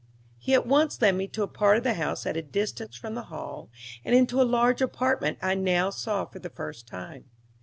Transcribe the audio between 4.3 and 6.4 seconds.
a large apartment I now saw for